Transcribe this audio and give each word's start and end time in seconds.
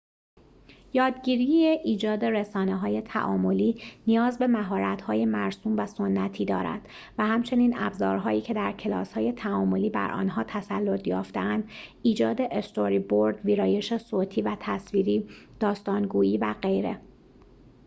یادگیری 0.93 1.53
ایجاد 1.67 2.25
رسانه‌های 2.25 3.01
تعاملی 3.01 3.81
نیاز 4.07 4.37
به 4.37 4.47
مهارت‌های 4.47 5.25
مرسوم 5.25 5.77
و 5.79 5.85
سنتی 5.85 6.45
دارد، 6.45 6.89
و 7.17 7.25
همچنین 7.25 7.77
ابزارهایی 7.77 8.41
که 8.41 8.53
در 8.53 8.71
کلاس‌های 8.71 9.31
تعاملی 9.31 9.89
بر 9.89 10.11
آنها 10.11 10.43
تسلط 10.47 11.07
یافته‌اند 11.07 11.69
ایجاد 12.03 12.41
استوری‌برد، 12.41 13.45
ویرایش 13.45 13.97
صوتی 13.97 14.41
و 14.41 14.57
تصویری، 14.59 15.27
داستان‌گویی 15.59 16.37
و 16.37 16.53
غیره 16.61 16.99